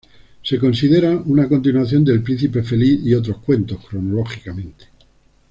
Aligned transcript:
Se 0.41 0.57
considera 0.57 1.11
una 1.15 1.47
continuación 1.47 2.03
de 2.03 2.13
"El 2.13 2.23
príncipe 2.23 2.63
feliz 2.63 3.01
y 3.05 3.13
otros 3.13 3.37
cuentos", 3.37 3.85
cronológicamente. 3.87 4.85